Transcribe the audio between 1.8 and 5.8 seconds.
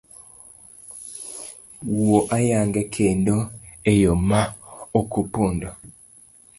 Wuo ayanga kendo eyo ma okopondo.